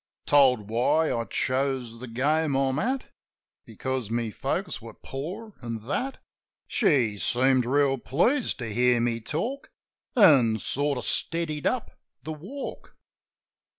[0.25, 3.11] Told why I chose the game I'm at
[3.67, 6.17] Because my folks were poor, an' that.
[6.67, 9.69] She seemed reel pleased to hear me talk.
[10.15, 12.95] An' sort of steadied up the walk.